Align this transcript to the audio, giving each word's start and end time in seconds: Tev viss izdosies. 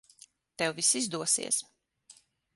Tev 0.57 0.73
viss 0.77 0.93
izdosies. 1.01 1.61